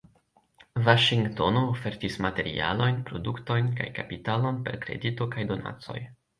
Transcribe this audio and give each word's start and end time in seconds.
Vaŝingtono 0.87 1.61
ofertis 1.73 2.17
materialojn, 2.27 2.99
produktojn 3.11 3.71
kaj 3.79 3.89
kapitalon 4.01 4.61
per 4.67 4.83
kredito 4.89 5.33
kaj 5.37 5.49
donacoj. 5.55 5.99